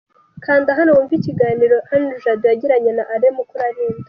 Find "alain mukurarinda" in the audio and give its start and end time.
3.13-3.99